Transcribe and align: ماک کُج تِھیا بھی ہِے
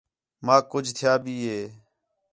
ماک 0.45 0.63
کُج 0.71 0.85
تِھیا 0.95 1.13
بھی 1.23 1.35
ہِے 1.47 1.59